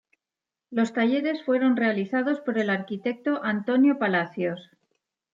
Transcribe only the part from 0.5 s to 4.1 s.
Los talleres fueron realizados por el arquitecto Antonio